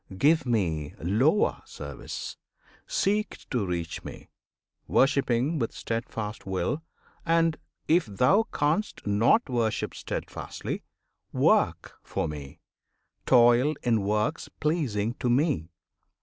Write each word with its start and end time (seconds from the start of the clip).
give 0.17 0.47
Me 0.47 0.95
lower 0.97 1.61
service! 1.63 2.35
seek 2.87 3.47
To 3.51 3.63
reach 3.67 4.03
Me, 4.03 4.29
worshipping 4.87 5.59
with 5.59 5.73
steadfast 5.73 6.43
will; 6.47 6.81
And, 7.23 7.55
if 7.87 8.07
thou 8.07 8.45
canst 8.51 9.05
not 9.05 9.47
worship 9.47 9.93
steadfastly, 9.93 10.81
Work 11.31 11.99
for 12.01 12.27
Me, 12.27 12.61
toil 13.27 13.75
in 13.83 14.01
works 14.01 14.49
pleasing 14.59 15.13
to 15.19 15.29
Me! 15.29 15.69